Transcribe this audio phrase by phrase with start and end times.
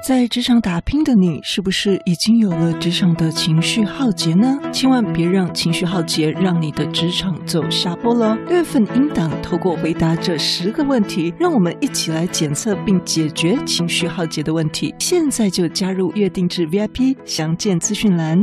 [0.00, 4.58] 在职场打拼的你，是不是已经有了职场的情绪浩劫呢？
[4.72, 8.34] 千万别让情绪浩劫让你的职场走下坡了。
[8.46, 14.94] 六月份应档透过回答这十个问题，让我们一起来检测并解决情绪浩劫的问题。
[14.98, 18.42] 现在就加入月定制 VIP，详见资讯栏。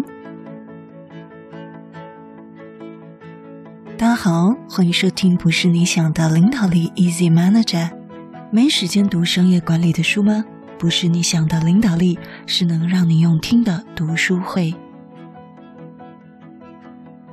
[3.98, 7.90] 大家好，欢迎收听不是你想的领导力 Easy Manager。
[8.52, 10.46] 没时间读商业管理的书吗？
[10.78, 14.74] 不是你想的领导力，是能让你用听的读书会。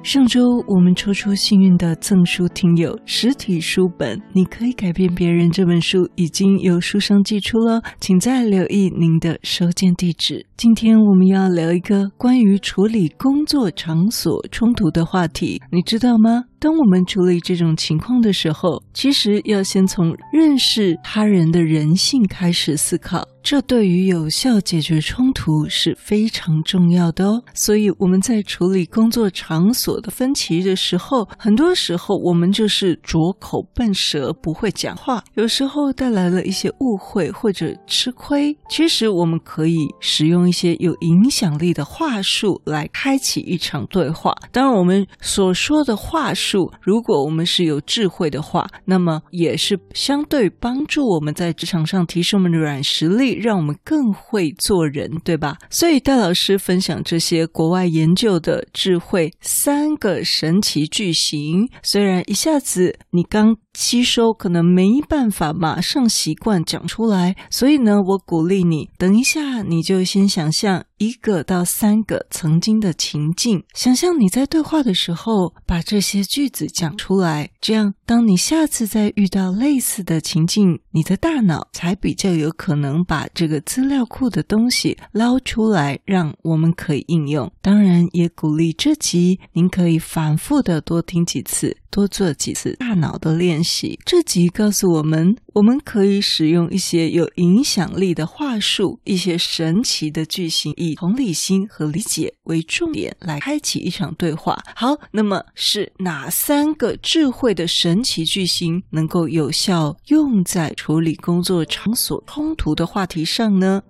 [0.02, 10.44] 上周我们抽出幸运的赠书听友，实体书本《你可以改变别人》这本书已经由书商寄出了，请再留意您的收件地址。
[10.56, 16.46] 今天我们要聊一个关于处理工作场所冲突的话题，你知道吗？
[16.62, 27.42] 当我们处理这种情况的时候，其实要先从认识他人的人性开始思考，这对于有效解决冲突是非常重要的哦。
[27.52, 38.56] 所以我们在处理工作场所的分歧的时候，很多时候我们就是拙口笨舌，不会讲话，有时候带来了一些误会或者吃亏。
[38.68, 44.32] 其实我们可以使用一些有影响力的话术来开启一场对话。
[44.52, 46.51] 当然，我们所说的话术。
[46.80, 55.56] 如果我们是有智慧的话，那么也是相对帮助我们在职场上提升我们的软实力，让我们更会做人，对吧？
[55.70, 87.50] 所以戴老师分享这些国外研究的智慧，三个神奇句型，虽然一下子你刚吸收可能没办法马上习惯讲出来，所以呢，我鼓励你，等一下你就先想象一个到三个曾经的情境，想象你在对话的时候把这些句子讲出来，这样当你下次再遇到类似的情境，你的大脑才比较有可能把这个资料库的东西捞出来，让我们可以应用。
[87.62, 91.74] 当然，也鼓励这集您可以反复的多听几次。
[91.88, 93.98] 多做几次大脑的练习。
[94.06, 104.58] 这集告诉我们，我们可以使用一些有影响力的话术，一些神奇的句型，以同理心和理解为重点来开启一场对话。
[104.74, 113.82] 好，那么是哪三个智慧的神奇句型能够有效用在处理工作场所冲突的话题上呢？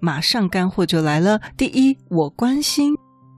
[0.00, 1.40] 马上干货就来了。
[1.56, 2.94] 第一，我关心。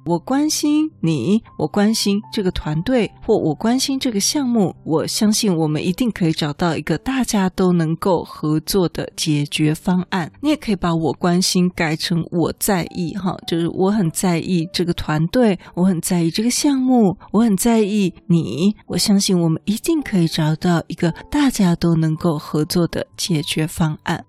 [0.09, 4.75] 我关心你，我关心这个团队，或我关心这个项目。
[4.83, 10.33] 我相信我们一定可以找到一个大家都能够合作的解决方案。
[10.41, 18.75] 你也可以把我关心改成我在意，哈，就是我很在意这个团队，我很在意这个项目，我很在意你。
[18.87, 24.25] 我相信我们一定可以找到一个大家都能够合作的解决方案。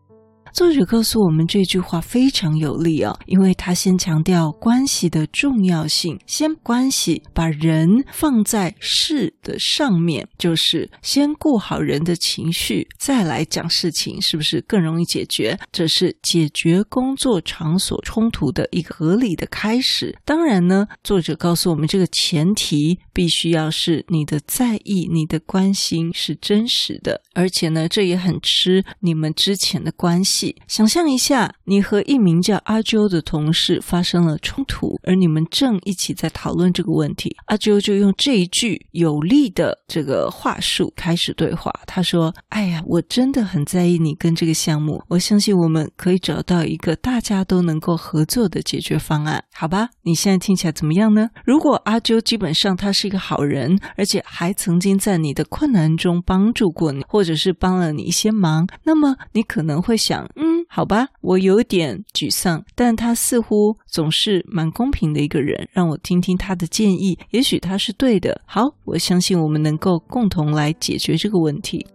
[0.52, 15.58] 作者告诉我们这句话非常有力啊，因为他先强调关系的重要性，先关系把人放在事的上面，就是先顾好人的情绪，再来讲事情，是不是更容易解决？
[15.72, 20.18] 这是解决工作场所冲突的一个合理的开始。
[20.26, 30.39] 当然呢，作者告诉我们这个前提必须要是你的在意、你的关心是真实的，而且呢，这也很吃你们之前的关系。
[30.68, 37.36] 想象一下，你和一名叫阿啾的同事发生了冲突，而你们正一起在讨论这个问题。
[37.46, 41.74] 阿啾就用这一句有力的这个话术开始对话。
[41.86, 49.90] 他说：“哎呀，我真的很在意你跟这个项目，我相信我们可以找到一个大家都能够合作的解决方案，好吧？
[50.04, 51.30] 你现在听起来怎么样呢？
[51.44, 68.42] 如果阿啾基本上他是一个好人，而且还曾经在你的困难中帮助过你，或者是帮了你一些忙，那么你可能会想。”嗯，好吧，我有点沮丧，但他似乎总是蛮公平的一个人，让我听听他的建议，也许他是对的。
[68.46, 71.86] 好，我相信我们能够共同来解决这个问题。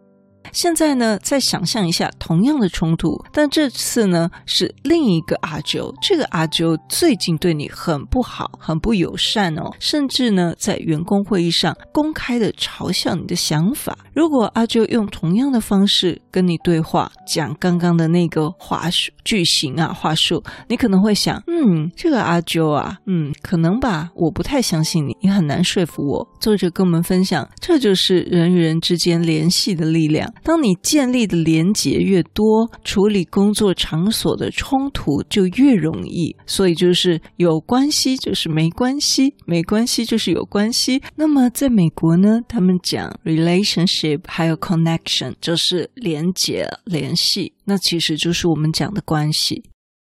[0.52, 5.92] 现在呢，再想象一下同样的冲突，但这次呢是另一个阿啾。
[6.00, 13.96] 这个阿啾最近对你很不好，很不友善哦，甚至呢在员工会议上公开的嘲笑你的想法。
[14.14, 26.26] 如果阿啾用同样的方式跟你对话，讲刚刚的那个话术句型啊话术，你可能会想，嗯，这个阿啾啊，嗯，可能吧，我不太相信你，你很难说服我。
[26.40, 30.32] 作者跟我们分享，这就是人与人之间联系的力量。
[30.42, 36.34] 当你建立的连结越多，处理工作场所的冲突就越容易。
[36.46, 41.02] 所以就是有关系就是没关系，没关系就是有关系。
[41.16, 49.62] 那么在美国呢，他们讲 relationship 还有 connection，就是连结、联系，那其实就是我们讲的关系。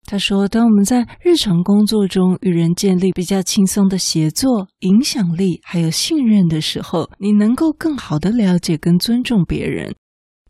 [0.08, 9.96] 他说：“当我们在日常工作中与人建立比较轻松的协作、影响力还有信任的时候，你能够更好的了解跟尊重别人。”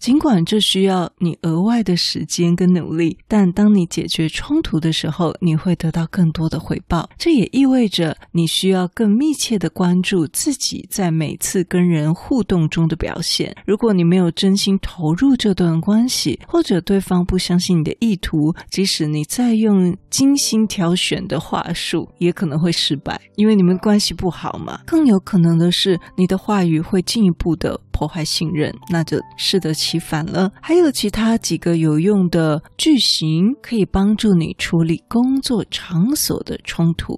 [0.06, 7.10] 尽管这需要你额外的时间跟努力，但当你解决冲突的时候，你会得到更多的回报。
[7.18, 13.52] 这也意味着你需要更密切的关注自己在每次跟人互动中的表现。
[13.66, 24.82] 如果你没有真心投入这段关系，或者对方不相信你的意图，即使你再用精心挑选的话术，也可能会失败，因为你们关系不好嘛。
[24.86, 30.52] 更有可能的是，你的话语会进一步的破坏信任，那就适得其反了。
[30.62, 37.16] 还有其他几个有用的句型可以帮助你处理工作场所的冲突。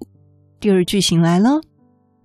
[0.59, 1.49] 第二句型来了。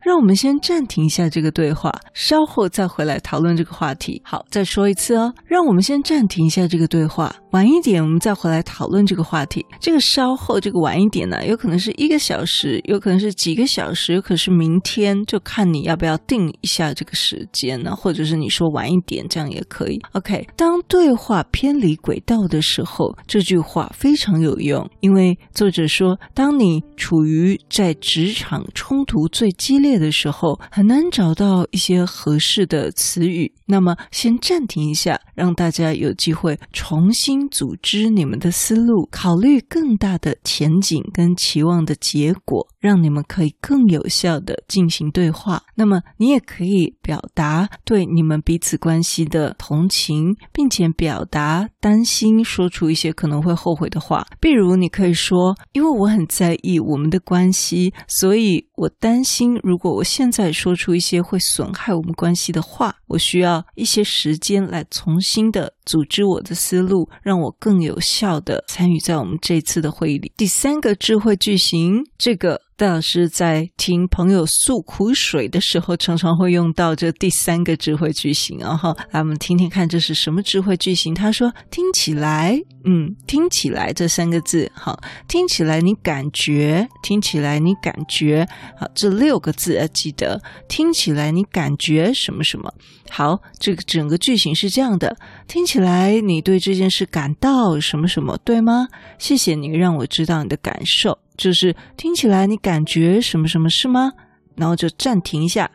[0.04, 4.20] 让我们先暂停一下这个对话，稍后再回来讨论这个话题。
[4.24, 5.32] 好，再说一次哦。
[5.46, 9.64] 让我们先暂停一下这个对话，晚一点我们再回来讨论这个话题。
[9.78, 20.00] 这个稍后，这个晚一点呢，有可能是一个小时，有可能是几个小时，有可能是明天，就看你要不要定一下这个时间呢，或者是你说晚一点，这样也可以。
[20.12, 45.62] OK，当对话偏离轨道的时候，这句话非常有用，因为作者说，当你处于在职场冲突最激烈的时候很难找到一些合适的词语，那么先暂停一下，让大家有机会重新组织你们的思路，考虑更大的前景跟期望的结果，让你们可以更有效的进行对话。
[45.74, 54.26] 那么你也可以表达对你们彼此关系的同情，并且表达担心，说出一些可能会后悔的话。
[54.40, 70.32] 比如你可以说：“因为我很在意我们的关系，所以我担心。”如果我现在说出一些会损害我们关系的话，我需要一些时间来重新的组织我的思路，让我更有效的参与在我们这次的会议里。
[70.36, 72.60] 第三个智慧句型，这个。
[72.82, 81.14] 戴老师在听朋友诉苦水的时候，常常会用到这第三个智慧句型，然后来我们听听看这是什么智慧句型。
[81.14, 88.44] 他说：“听起来，嗯，听起来这三个字，好，听起来你感觉，听起来你感觉，
[88.76, 92.74] 好，这六个字要记得，听起来你感觉什么什么。
[93.10, 98.88] 好，这个整个句型是这样的，听起来你对这件事感到什么什么，对吗？
[99.20, 104.12] 谢谢你让我知道你的感受。”就是听起来你感觉什么什么是吗？
[104.54, 105.68] 然后就暂停一下，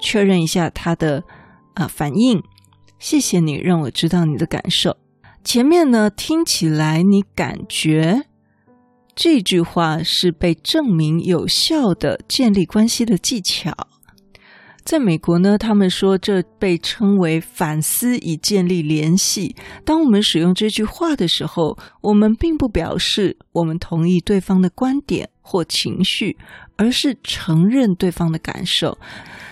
[0.00, 1.22] 确认一下他的
[1.74, 2.42] 啊、反应。
[2.98, 4.96] 谢谢你让我知道你的感受。
[5.44, 8.24] 前面呢，听起来你感觉
[9.14, 13.72] 这句话是被证明有效的建立关系的技巧。
[14.84, 19.54] 在美国呢，他们说这被称为反思以建立联系。
[19.84, 26.36] 当我们使用这句话的时候，我们并不表示我们同意对方的观点或情绪，
[26.76, 28.98] 而是承认对方的感受。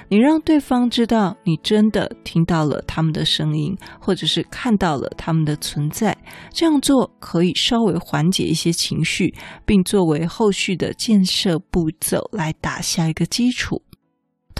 [0.09, 6.17] 你让对方知道你真的听到了他们的声音，或者是看到了他们的存在。
[6.53, 9.33] 这样做可以稍微缓解一些情绪，
[9.65, 13.81] 并作为后续的建设步骤来打下一个基础。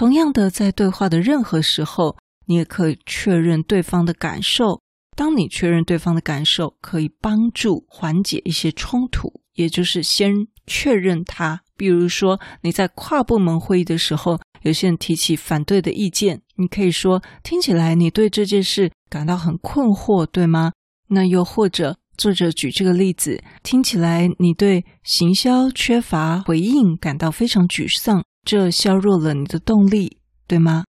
[0.01, 2.17] 同样的，在对话的任何时候，
[2.47, 4.81] 你也可以确认对方的感受。
[5.15, 10.33] 当你确认对方的感受，可以帮助缓解一些冲突，也就是先
[10.67, 11.61] 确认他。
[11.77, 20.73] 比如说，你在跨部门会议的时候，有些人提起反对的意见，你可以说：“听起来你对这件事感到很困惑，对吗？”
[21.13, 30.85] 那又或者，作者举这个例子：“听起来你对行销缺乏回应感到非常沮丧。”这削弱了你的动力，对吗？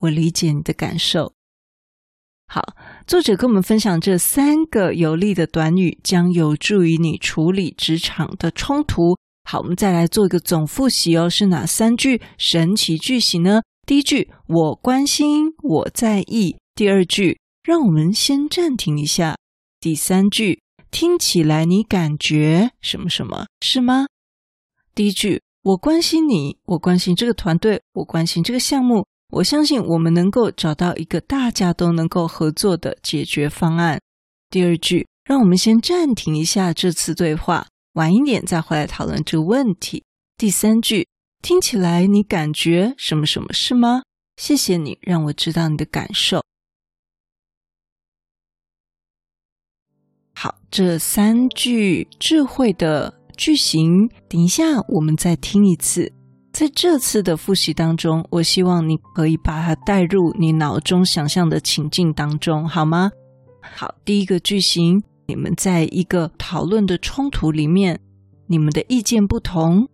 [0.00, 1.32] 我理解你的感受。
[2.48, 9.16] 好，作者跟我们分享这三个有力的短语，将有助于你处理职场的冲突。
[9.44, 13.62] 好，我们再来做一个总复习哦，是哪三句神奇句型呢？
[13.86, 19.36] 第一句，我关心，我在意；第二句，让我们先暂停一下；
[19.80, 20.60] 第三句，
[20.90, 24.06] 听起来你感觉什么什么，是吗？
[24.94, 25.45] 第一句。
[25.66, 29.04] 我关心你，我关心这个团队，我关心这个项目。
[29.30, 34.00] 我相信我们能够找到一个大家都能够合作的解决方案。
[34.48, 40.04] 第二句，让我们先暂停一下这次对话，晚一点再回来讨论这个问题。
[40.36, 41.08] 第三句，
[41.42, 44.02] 听起来你感觉什么什么是吗？
[44.36, 46.44] 谢谢你让我知道你的感受。
[50.32, 53.25] 好，这三句智慧的。
[53.36, 56.12] 句型，等一下，我们再听一次。
[56.52, 63.10] 在这次的复习当中，我希望你可以把它带入你脑中想象的情境当中，好吗？
[63.60, 68.00] 好，第一个句型，你们在一个讨论的冲突里面，
[68.46, 69.86] 你们的意见不同。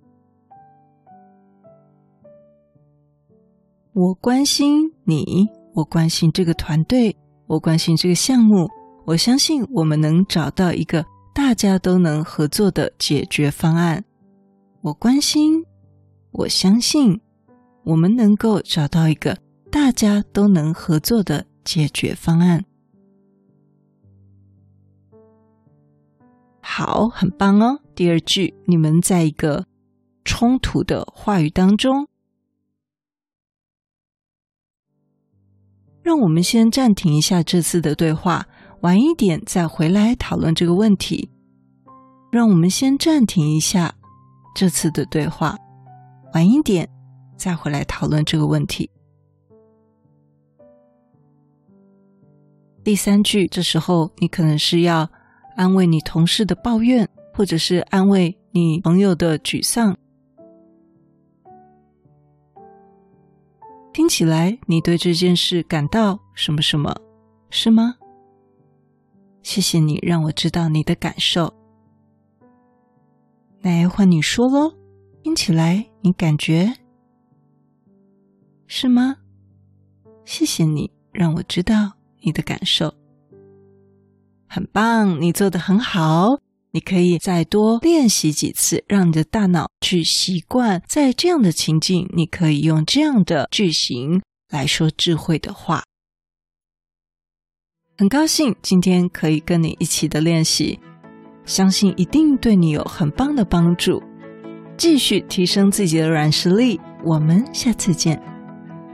[3.92, 8.68] 我关心你，我关心这个团队，我关心这个项目。
[9.04, 14.04] 我相信我们能找到一个大家都能合作的解决方案。
[14.82, 15.64] 我关心，
[16.30, 17.20] 我相信
[17.84, 19.38] 我们能够找到一个
[19.70, 22.64] 大家都能合作的解决方案。
[26.60, 27.80] 好，很棒哦。
[27.94, 29.66] 第二句，你们在一个
[30.24, 32.08] 冲突的话语当中，
[36.02, 38.48] 让我们先暂停一下这次的对话，
[38.82, 41.28] 晚一点再回来讨论这个问题。
[42.30, 43.92] 让我们先暂停一下
[44.54, 45.56] 这次的对话，
[46.34, 46.88] 晚一点
[47.36, 48.88] 再回来讨论这个问题。
[52.84, 55.08] 第三句，这时候你可能是要。
[55.54, 59.94] 安慰你同事的抱怨，或者是安慰你朋友的沮丧，
[63.92, 66.96] 听起来你对这件事感到什么什么，
[67.50, 67.96] 是吗？
[69.42, 71.52] 谢谢你让我知道你的感受。
[73.60, 74.74] 来，换你说喽，
[75.22, 76.72] 听起来你感觉
[78.66, 79.16] 是吗？
[80.24, 82.94] 谢谢你让我知道你的感受。
[84.48, 86.38] 很棒，你做的很好。
[86.74, 95.84] 你可以再多练习几次，让你的大脑去习惯，在这样的情境，你可以用这样的句型来说智慧的话。
[97.98, 100.80] 很高兴今天可以跟你一起的练习，
[101.44, 104.02] 相信一定对你有很棒的帮助。
[104.78, 108.20] 继续提升自己的软实力，我们下次见。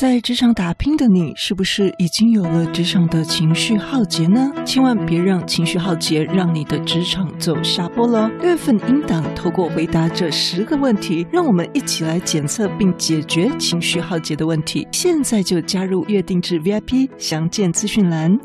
[0.00, 4.50] 在职场打拼的你，是不是已经有了职场的情绪浩劫呢？
[4.64, 8.26] 千万别让情绪浩劫让你的职场走下坡了。
[8.40, 14.88] 六月份音档透过回答这十个问题，让我们一起来检测并解决情绪浩劫的问题。
[14.90, 18.38] 现在就加入月定制 VIP，详见资讯栏。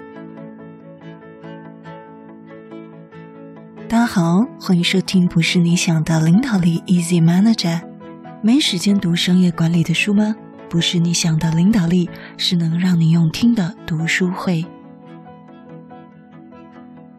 [3.87, 7.79] 大家好，欢迎收听不是你想的领导力 Easy Manager。
[8.41, 10.35] 没时间读商业管理的书吗？
[10.75, 14.61] 不是你想的领导力，是能让你用听的读书会。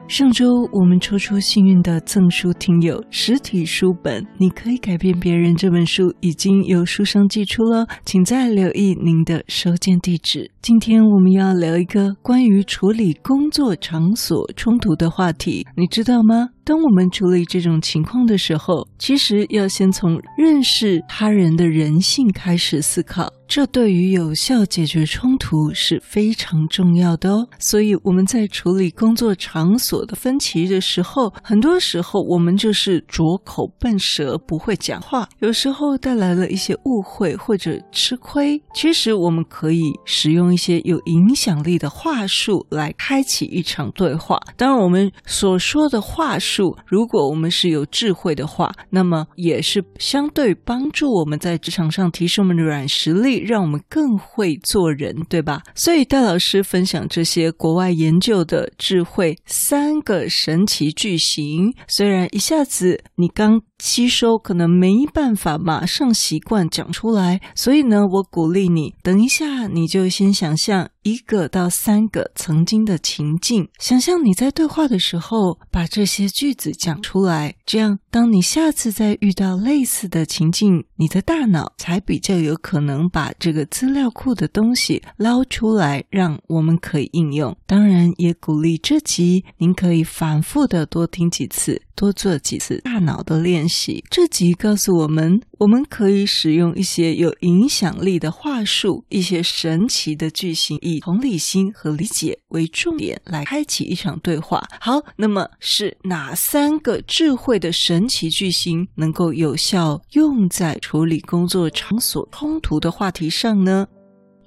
[0.07, 10.51] 上周我们抽出幸运的赠书听友，实体书本《你可以改变别人》这本书已经由书商寄出了，请再留意您的收件地址。
[10.61, 16.51] 今天我们要聊一个关于处理工作场所冲突的话题，你知道吗？
[16.67, 27.47] 当我们处理这种情况的时候，其实要先从认识他人的人性开始思考，这对于有效解决冲突是非常重要的哦。
[27.61, 38.61] 所以我们在处理工作场所的分歧的时候，很多时候我们就是拙口笨舌，不会讲话，有时候带来了一些误会或者吃亏。
[38.75, 44.41] 其实我们可以使用一些有影响力的话术来开启一场对话。
[44.57, 46.56] 当然，我们所说的话术。
[46.87, 55.63] 如果我们是有智慧的话，那么也是相对帮助我们在职场上提升我们的软实力，让我们更会做人，对吧？
[55.75, 87.57] 所以戴老师分享这些国外研究的智慧，三个神奇句型，虽然一下子你刚吸收可能没办法马上习惯讲出来，所以呢，我鼓励你，等一下你就先想象一个到三个曾经的情境，想象你在对话的时候把这些句子讲出来，这样当你下次再遇到类似的情境，你的大脑才比较有可能把这个资料库的东西捞出来，让我们可以应用。
[87.67, 91.83] 当然，也鼓励这集您可以反复的多听几次。
[91.97, 94.05] 多做几次大脑的练习。
[94.11, 104.63] 这集告诉我们，我们可以使用一些有影响力的话术，一些神奇的句型，以同理心和理解为重点来开启一场对话。
[104.79, 113.87] 好，那么是哪三个智慧的神奇句型能够有效用在处理工作场所冲突的话题上呢？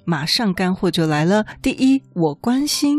[0.04, 1.44] 马上干货就来了。
[1.60, 2.98] 第一，我关心。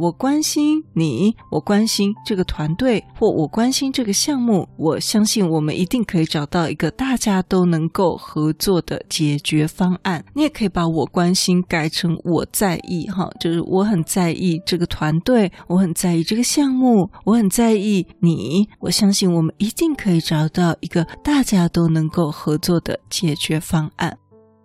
[0.00, 4.66] 我关心你，我关心这个团队，或我关心这个项目。
[4.78, 10.24] 我相信我们一定可以找到一个大家都能够合作的解决方案。
[10.34, 18.66] 你也可以把我关心改成我在意，哈，就是我很在意这个团队，我很在意这个项目，我很在意你。
[18.78, 24.16] 我相信我们一定可以找到一个大家都能够合作的解决方案。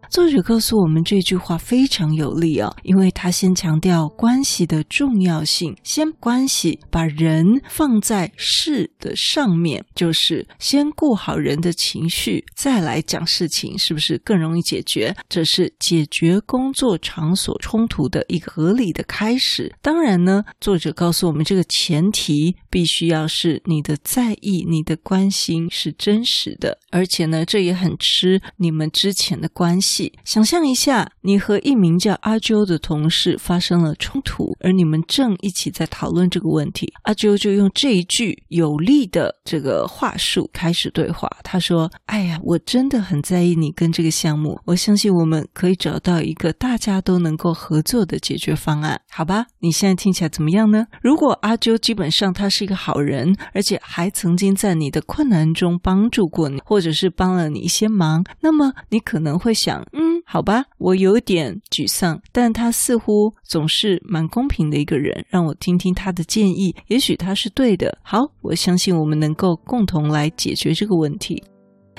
[0.10, 15.16] 作者告诉我们这句话非常有力啊，因为他先强调关系的重要性，先关系把人放在事的上面，就是先顾好人的情绪，再来讲事情，是不是更容易解决？
[15.28, 19.74] 这是解决工作场所冲突的一个合理的开始。
[19.82, 29.95] 当然呢，作者告诉我们这个前提必须要是你的在意、你的关心是真实的，而且呢，这也很吃你们之前的关系。
[30.24, 36.92] 想象一下，你和一名叫阿啾的同事发生了冲突，而你们正一起在讨论这个问题。
[37.04, 41.30] 阿啾就用这一句有力的这个话术开始对话。
[41.44, 49.46] 他说：“哎呀，我真的很在意你跟这个项目，我相信我们可以找到一个大家都能够合作的解决方案，好吧？
[49.60, 50.86] 你现在听起来怎么样呢？
[51.02, 67.98] 如果阿啾基本上他是一个好人，而且还曾经在你的困难中帮助过你，或者是帮了你一些忙，那么你可能会想。”嗯，好吧，我有点沮丧，但他似乎总是蛮公平的一个人，让我听听他的建议，也许他是对的。
[68.02, 71.44] 好，我相信我们能够共同来解决这个问题。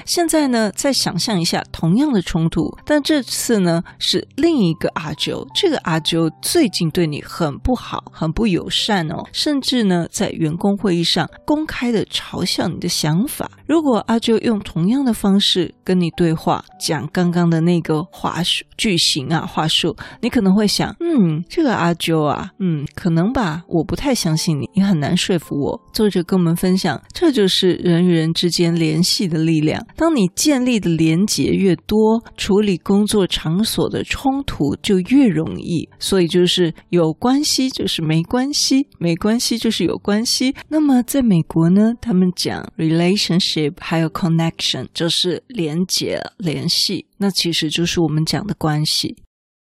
[0.05, 5.47] 现在呢，再想象一下同样的冲突，但这次呢是另一个阿啾。
[5.55, 13.51] 这个阿啾最近对你很不好，很不友善哦，甚至呢在员工会议上公开的嘲笑你的想法。
[13.67, 25.81] 如果阿啾用同样的方式跟你对话，讲刚刚的那个话术句型啊话术，你可能会想，嗯，这个阿啾啊，嗯，可能吧，我不太相信你，你很难说服我。
[25.93, 29.85] 作者跟我们分享，这就是人与人之间联系的力量。
[29.95, 35.89] 当你建立的连结越多，处理工作场所的冲突就越容易。
[35.99, 40.55] 所以就是有关系就是没关系，没关系就是有关系。
[40.69, 49.17] 那么在美国呢，他们讲 relationship 还有 connection，就是连结、联系，那其实就是我们讲的关系。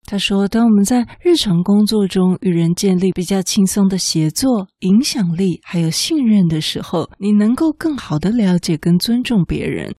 [0.07, 9.94] 他说，当我们在日常工作中与人建立比较轻松的协作、影响力还有信任的时候，你能够更好的了解跟尊重别人。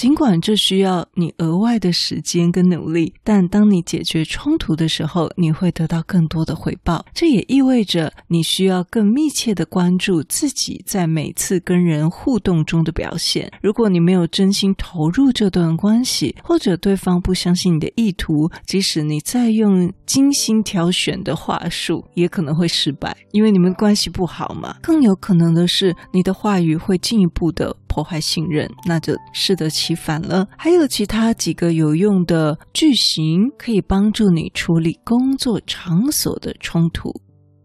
[0.00, 7.04] 尽管这需要你额外的时间跟努力，但当你解决冲突的时候，你会得到更多的回报。
[7.12, 13.52] 这也意味着你需要更密切的关注自己在每次跟人互动中的表现。
[13.60, 24.74] 如果你没有真心投入这段关系，或者对方不相信你的意图，即使你再用精心挑选的话术，也可能会失败，因为你们关系不好嘛。
[24.80, 30.46] 更有可能的是，你的话语会进一步的破坏信任，那就适得其反了。
[30.56, 37.12] 还有其他几个有用的句型可以帮助你处理工作场所的冲突。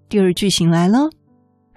[0.09, 0.97] 第二句型来了。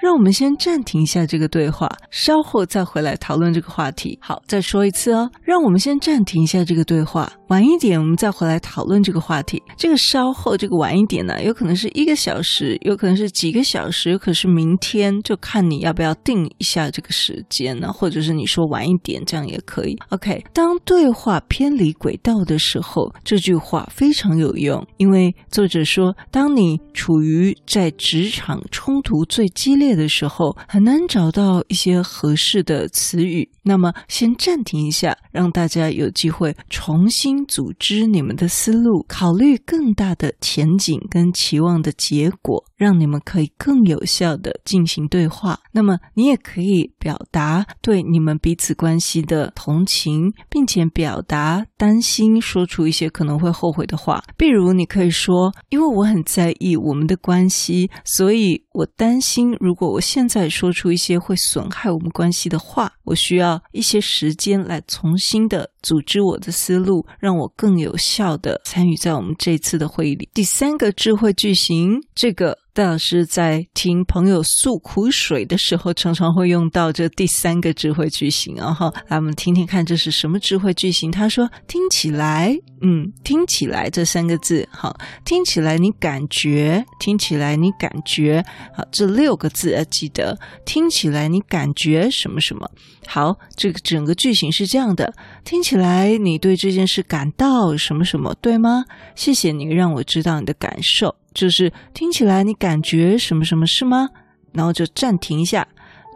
[0.00, 4.18] 让我们先暂停一下这个对话，稍后再回来讨论这个话题。
[4.22, 5.30] 好，再说一次哦。
[5.42, 9.62] 让我们先暂停一下这个对话，晚一点我们再回来讨论这个话题。
[9.76, 19.96] 这个稍后，这个晚一点呢，有可能是一个小时，有可能是几个小时，有可能是明天，就看你要不要定一下这个时间呢，或者是你说晚一点，这样也可以。
[20.10, 45.58] OK，当对话偏离轨道的时候，这句话非常有用，因为作者说，当你处于在职场冲突最激烈的时候很难找到一些合适的词语，那么先暂停一下，让大家有机会重新组织你们的思路，考虑更大的前景跟期望的结果，让你们可以更有效地进行对话。
[45.72, 54.22] 那么你也可以表达对你们彼此关系的同情，并且表达担心，说出一些可能会后悔的话。
[54.36, 70.28] 比如你可以说：“因为我很在意我们的关系，所以我担心如如果我现在说出一些会损害我们关系的话，我需要一些时间来重新的组织我的思路，让我更有效的参与在我们这次的会议里。
[70.34, 72.58] 第三个智慧句型，这个。
[72.74, 78.54] 戴老师在听朋友诉苦水的时候，常常会用到这第三个智慧句型。
[78.54, 81.10] 然后来，我们听听看，这是什么智慧句型？
[81.10, 92.70] 他说：“听起来，嗯，听起来这三个字，好，听起来你感觉，听起来你感觉，好，这六个字要记得，听起来你感觉什么什么？
[93.08, 98.84] 好，这个整个句型是这样的：听起来来你对这件事感到什么什么，对吗？
[99.14, 104.08] 谢谢你让我知道你的感受。”就是听起来你感觉什么什么是吗？
[104.52, 105.66] 然后就暂停一下，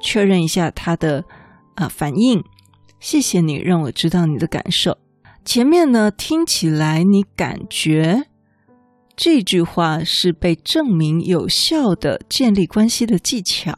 [0.03, 1.25] 确认一下他的
[1.77, 2.43] 啊反应。
[2.99, 4.99] 谢谢你让我知道你的感受。
[5.45, 8.25] 前面呢，听起来你感觉
[9.17, 13.73] 这句话是被证明有效的建立关系的技巧。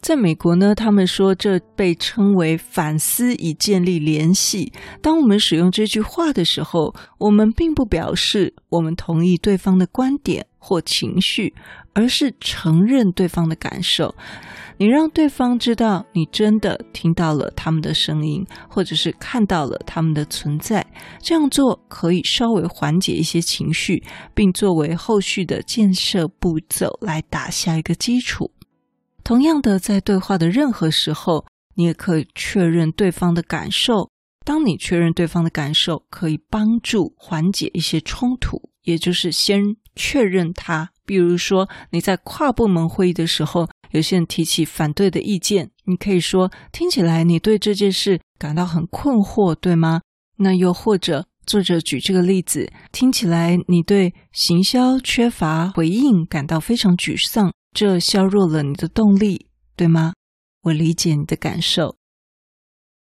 [0.00, 4.72] 在美国呢，他们说这被称为反思以建立联系。
[5.02, 11.52] 当我们使用这句话的时候，我们并不表示我们同意对方的观点或情绪，
[11.94, 14.14] 而是承认对方的感受。
[14.80, 20.86] 你让对方知道你真的听到了他们的声音，或者是看到了他们的存在。
[21.20, 28.52] 这样做可以稍微缓解一些情绪，并作为后续的建设步骤来打下一个基础。
[29.28, 34.10] 同样的，在对话的任何时候，你也可以确认对方的感受。
[34.42, 39.60] 当你确认对方的感受，可以帮助缓解一些冲突，也就是先
[39.94, 40.88] 确认他。
[41.04, 50.00] 比如说，你在跨部门会议的时候，有些人提起反对的意见，你可以说：“听起来你对这件事感到很困惑，对吗？”
[50.40, 60.14] 那又或者，作者举这个例子：“听起来你对行销缺乏回应感到非常沮丧。”这削弱了你的动力，对吗？
[60.62, 61.96] 我理解你的感受。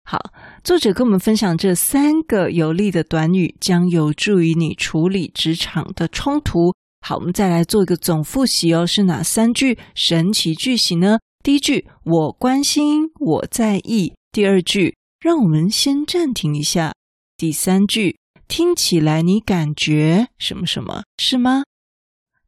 [0.05, 0.33] 好，
[0.65, 6.75] 作者跟我们分享这三个有力的短语，将有助于你处理职场的冲突。
[7.07, 11.19] 好，我们再来做一个总复习哦，是哪三句神奇句型呢？
[11.45, 16.93] 第一句，我关心，我在意；第二句，让我们先暂停一下；
[17.37, 21.65] 第三句，听起来你感觉什么什么，是吗？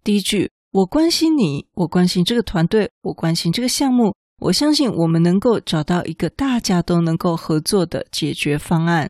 [0.03, 0.51] 第一句。
[0.75, 4.13] 我关心你，我关心这个团队，我关心这个项目。
[4.39, 9.09] 我相信我们能够找到一个大家都能够合作的解决方案。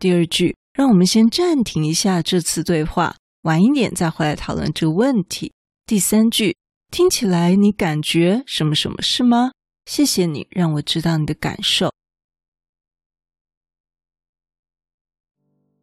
[0.00, 5.52] 第二句，让我们先暂停一下这次对话，晚一点再回来讨论这个问题。
[5.86, 6.56] 第三句，
[6.90, 9.52] 听起来你感觉什么什么是吗？
[9.86, 11.92] 谢谢你让我知道你的感受。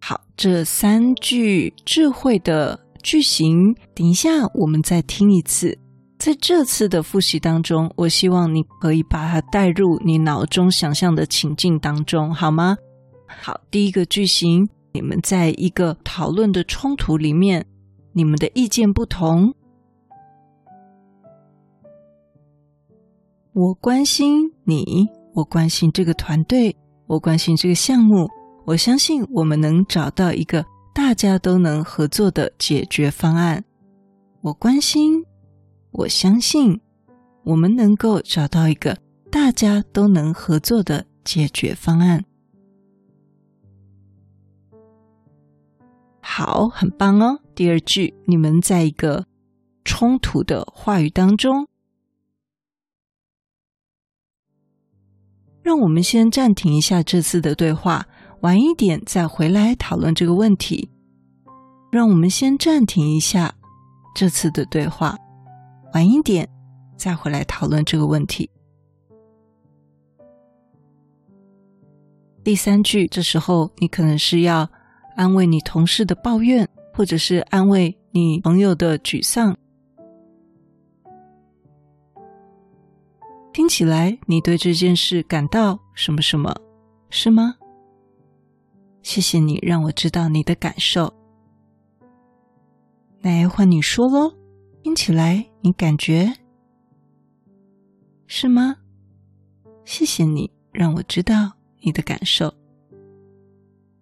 [0.02, 2.91] 好，这三句智慧的。
[3.02, 5.78] 句型，等一下，我们再听一次。
[6.18, 12.78] 在这次的复习当中，我希望你可以把它带入你脑中想象的情境当中，好吗？
[13.28, 17.66] 好，第一个句型，你们在一个讨论的冲突里面，
[18.14, 19.54] 你们的意见不同。
[23.54, 26.76] 我关心你，我关心这个团队，
[27.08, 28.30] 我关心这个项目，
[28.66, 30.64] 我相信我们能找到一个。
[30.94, 33.64] 大家都能合作的解决方案。
[34.42, 35.26] 我关心，
[35.92, 36.82] 我相信，
[37.44, 38.98] 我们能够找到一个
[39.32, 42.26] 大家都能合作的解决方案。
[46.20, 47.40] 好，很棒哦。
[47.56, 49.26] 第二句，你们在一个
[49.84, 51.68] 冲突的话语当中，
[55.62, 58.08] 让我们先暂停一下这次的对话。
[58.42, 60.90] 晚一点再回来讨论这个问题。
[61.92, 63.54] 让我们先暂停一下
[64.16, 65.16] 这次的对话，
[65.94, 66.50] 晚一点
[66.96, 68.50] 再回来讨论这个问题。
[72.44, 74.68] 第三句，这时候你可能是要
[75.16, 79.56] 安慰你同事的抱怨，或者是安慰你朋友的沮丧。
[83.54, 86.56] 听起来你对这件事感到什么什么，
[87.10, 87.54] 是吗？
[89.02, 91.14] 谢谢你让我知道你的感受。
[93.22, 94.34] 来换你说喽，
[94.84, 96.34] 听起来你感觉
[98.28, 98.78] 是吗？
[99.86, 102.54] 谢谢你让我知道你的感受。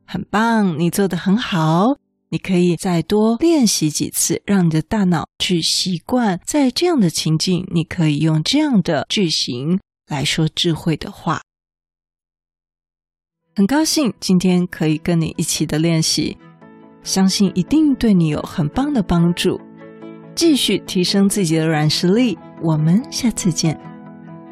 [0.05, 1.97] 很棒，你做的很好。
[2.31, 11.41] 你可以再多练习几次，让你的大脑去习惯，在这样的情境，你可以用这样的句型来说智慧的话。
[13.59, 16.37] 很高兴今天可以跟你一起的练习，
[17.03, 19.59] 相信一定对你有很棒的帮助。
[20.33, 23.77] 继续提升自己的软实力，我们下次见。